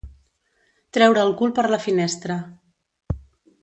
Treure 0.97 1.23
el 1.25 1.35
cul 1.43 1.55
per 1.59 1.67
la 1.75 1.81
finestra. 1.87 2.43